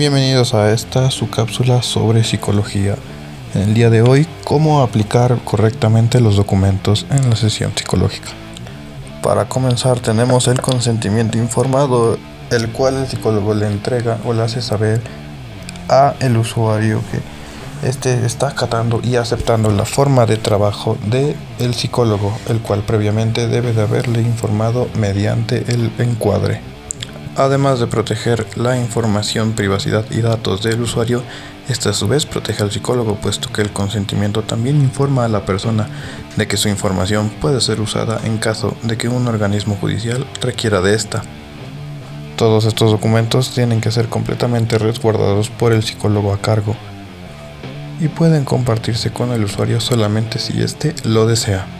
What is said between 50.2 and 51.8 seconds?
si éste lo desea.